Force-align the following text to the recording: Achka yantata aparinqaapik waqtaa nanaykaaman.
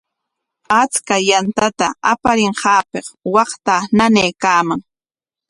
Achka 0.81 1.15
yantata 1.29 1.85
aparinqaapik 2.11 3.05
waqtaa 3.33 3.81
nanaykaaman. 3.97 4.79